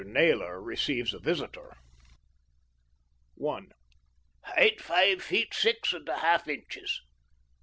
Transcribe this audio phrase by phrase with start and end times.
[0.03, 1.77] NAYLOR RECEIVES A VISITOR
[3.39, 3.61] I
[4.41, 7.01] "Height five feet six and a half inches."